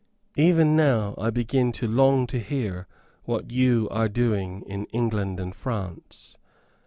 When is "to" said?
1.73-1.87, 2.25-2.39